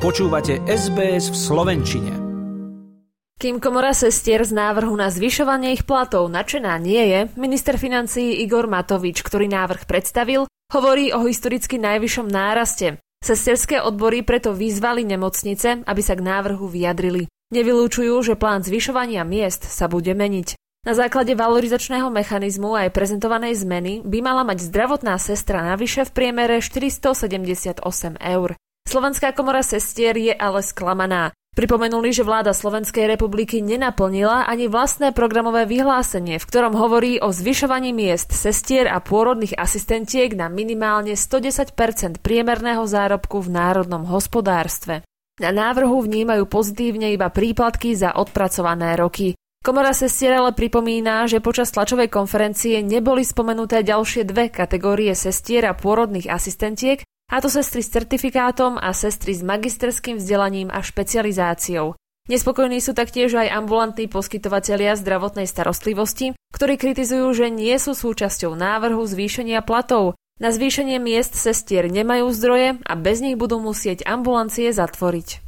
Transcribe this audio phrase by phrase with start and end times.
[0.00, 2.12] Počúvate SBS v Slovenčine.
[3.36, 8.64] Kým komora sestier z návrhu na zvyšovanie ich platov nadšená nie je, minister financií Igor
[8.64, 12.96] Matovič, ktorý návrh predstavil, hovorí o historicky najvyššom náraste.
[13.20, 17.28] Sesterské odbory preto vyzvali nemocnice, aby sa k návrhu vyjadrili.
[17.52, 20.56] Nevylúčujú, že plán zvyšovania miest sa bude meniť.
[20.88, 26.64] Na základe valorizačného mechanizmu aj prezentovanej zmeny by mala mať zdravotná sestra navyše v priemere
[26.64, 27.84] 478
[28.16, 28.56] eur.
[28.88, 31.30] Slovenská komora sestier je ale sklamaná.
[31.50, 37.90] Pripomenuli, že vláda Slovenskej republiky nenaplnila ani vlastné programové vyhlásenie, v ktorom hovorí o zvyšovaní
[37.90, 45.02] miest sestier a pôrodných asistentiek na minimálne 110% priemerného zárobku v národnom hospodárstve.
[45.42, 49.34] Na návrhu vnímajú pozitívne iba príplatky za odpracované roky.
[49.60, 55.76] Komora sestier ale pripomína, že počas tlačovej konferencie neboli spomenuté ďalšie dve kategórie sestier a
[55.76, 61.94] pôrodných asistentiek, a to sestry s certifikátom a sestry s magisterským vzdelaním a špecializáciou.
[62.26, 69.02] Nespokojní sú taktiež aj ambulantní poskytovatelia zdravotnej starostlivosti, ktorí kritizujú, že nie sú súčasťou návrhu
[69.02, 70.18] zvýšenia platov.
[70.38, 75.42] Na zvýšenie miest sestier nemajú zdroje a bez nich budú musieť ambulancie zatvoriť.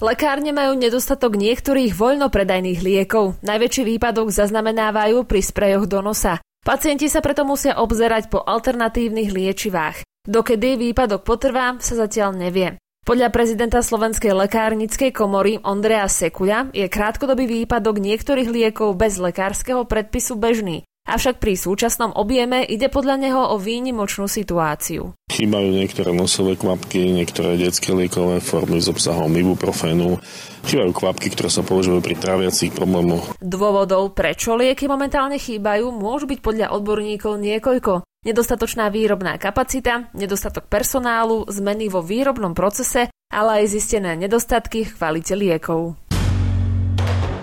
[0.00, 3.36] Lekárne majú nedostatok niektorých voľnopredajných liekov.
[3.44, 6.40] Najväčší výpadok zaznamenávajú pri sprejoch do nosa.
[6.64, 10.09] Pacienti sa preto musia obzerať po alternatívnych liečivách.
[10.28, 12.76] Dokedy výpadok potrvá, sa zatiaľ nevie.
[13.08, 20.36] Podľa prezidenta Slovenskej lekárnickej komory Ondreja Sekuľa je krátkodobý výpadok niektorých liekov bez lekárskeho predpisu
[20.36, 20.84] bežný.
[21.08, 25.16] Avšak pri súčasnom objeme ide podľa neho o výnimočnú situáciu.
[25.32, 30.20] Chýbajú niektoré nosové kvapky, niektoré detské liekové formy s obsahom ibuprofénu,
[30.68, 33.32] chýbajú kvapky, ktoré sa používajú pri tráviacich problémoch.
[33.40, 38.04] Dôvodov, prečo lieky momentálne chýbajú, môžu byť podľa odborníkov niekoľko.
[38.20, 45.32] Nedostatočná výrobná kapacita, nedostatok personálu, zmeny vo výrobnom procese, ale aj zistené nedostatky v kvalite
[45.32, 45.96] liekov.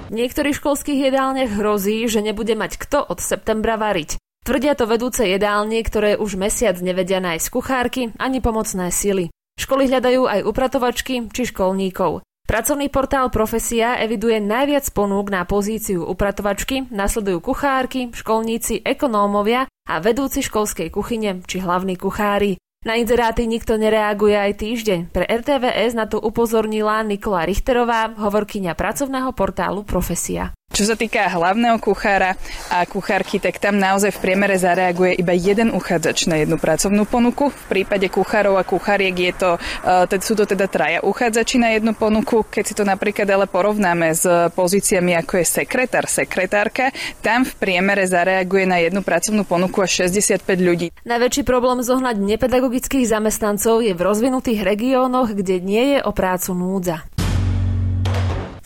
[0.07, 4.21] V niektorých školských jedálniach hrozí, že nebude mať kto od septembra variť.
[4.45, 9.33] Tvrdia to vedúce jedálne, ktoré už mesiac nevedia nájsť kuchárky ani pomocné sily.
[9.57, 12.21] Školy hľadajú aj upratovačky či školníkov.
[12.45, 20.43] Pracovný portál Profesia eviduje najviac ponúk na pozíciu upratovačky, nasledujú kuchárky, školníci, ekonómovia a vedúci
[20.43, 22.59] školskej kuchyne či hlavní kuchári.
[22.83, 24.99] Na inzeráty nikto nereaguje aj týždeň.
[25.11, 30.56] Pre RTVS na to upozornila Nikola Richterová, hovorkyňa pracovného portálu Profesia.
[30.77, 32.37] Čo sa týka hlavného kuchára
[32.69, 37.49] a kuchárky, tak tam naozaj v priemere zareaguje iba jeden uchádzač na jednu pracovnú ponuku.
[37.49, 41.97] V prípade kuchárov a kucháriek je to, uh, sú to teda traja uchádzači na jednu
[41.97, 42.45] ponuku.
[42.45, 46.93] Keď si to napríklad ale porovnáme s pozíciami ako je sekretár, sekretárka,
[47.25, 50.93] tam v priemere zareaguje na jednu pracovnú ponuku až 65 ľudí.
[51.09, 57.16] Najväčší problém zohnať nepedagogických zamestnancov je v rozvinutých regiónoch, kde nie je o prácu núdza.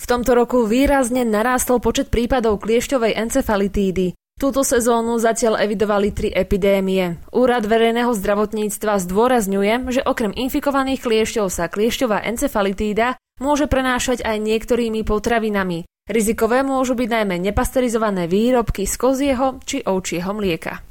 [0.01, 4.17] V tomto roku výrazne narástol počet prípadov kliešťovej encefalitídy.
[4.41, 7.21] Túto sezónu zatiaľ evidovali tri epidémie.
[7.29, 15.05] Úrad verejného zdravotníctva zdôrazňuje, že okrem infikovaných kliešťov sa kliešťová encefalitída môže prenášať aj niektorými
[15.05, 15.85] potravinami.
[16.09, 20.81] Rizikové môžu byť najmä nepasterizované výrobky z kozieho či ovčieho mlieka.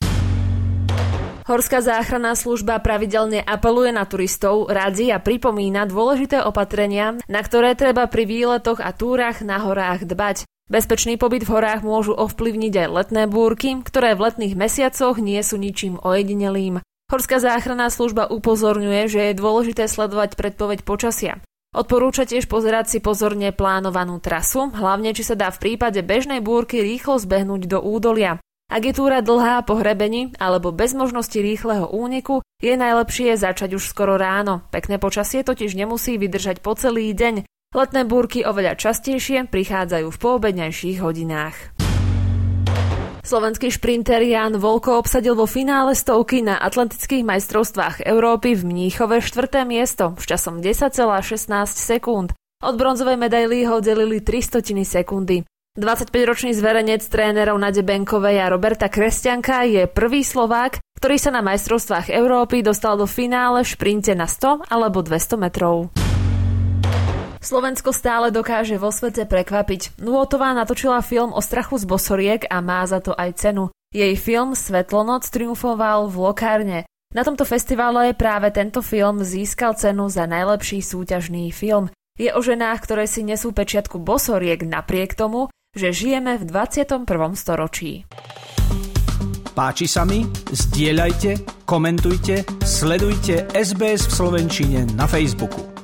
[1.51, 8.07] Horská záchranná služba pravidelne apeluje na turistov, radí a pripomína dôležité opatrenia, na ktoré treba
[8.07, 10.47] pri výletoch a túrach na horách dbať.
[10.71, 15.59] Bezpečný pobyt v horách môžu ovplyvniť aj letné búrky, ktoré v letných mesiacoch nie sú
[15.59, 16.87] ničím ojedinelým.
[17.11, 21.43] Horská záchranná služba upozorňuje, že je dôležité sledovať predpoveď počasia.
[21.75, 26.79] Odporúča tiež pozerať si pozorne plánovanú trasu, hlavne či sa dá v prípade bežnej búrky
[26.79, 28.39] rýchlo zbehnúť do údolia.
[28.71, 33.83] Ak je túra dlhá po hrebení alebo bez možnosti rýchleho úniku, je najlepšie začať už
[33.83, 34.63] skoro ráno.
[34.71, 37.51] Pekné počasie totiž nemusí vydržať po celý deň.
[37.75, 41.75] Letné búrky oveľa častejšie prichádzajú v poobednejších hodinách.
[43.27, 49.67] Slovenský šprinter Jan Volko obsadil vo finále stovky na Atlantických majstrovstvách Európy v Mníchove štvrté
[49.67, 52.35] miesto v časom 10,16 sekúnd.
[52.63, 55.43] Od bronzovej medaily ho delili 300 sekundy.
[55.81, 62.13] 25-ročný zverenec trénerov Nade Benkovej a Roberta Kresťanka je prvý Slovák, ktorý sa na majstrovstvách
[62.13, 65.89] Európy dostal do finále v šprinte na 100 alebo 200 metrov.
[67.41, 69.97] Slovensko stále dokáže vo svete prekvapiť.
[70.05, 73.73] Nuotová natočila film o strachu z bosoriek a má za to aj cenu.
[73.97, 76.81] Jej film Svetlonoc triumfoval v Lokárne.
[77.17, 81.89] Na tomto festivale práve tento film získal cenu za najlepší súťažný film.
[82.21, 87.07] Je o ženách, ktoré si nesú pečiatku bosoriek napriek tomu, že žijeme v 21.
[87.39, 88.03] storočí.
[89.55, 90.27] Páči sa mi?
[90.51, 95.80] Zdieľajte, komentujte, sledujte SBS v Slovenčine na Facebooku.